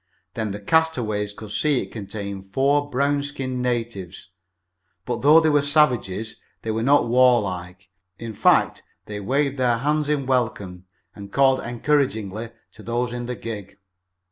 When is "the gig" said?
13.27-13.77